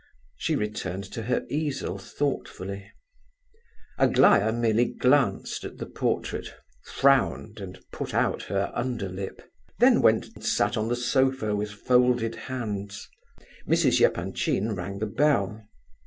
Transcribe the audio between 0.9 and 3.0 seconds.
to her easel thoughtfully.